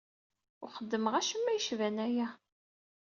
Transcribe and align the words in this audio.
Ur 0.61 0.69
xeddmeɣ 0.75 1.13
acemma 1.15 1.51
yecban 1.53 1.97
aya. 2.05 2.27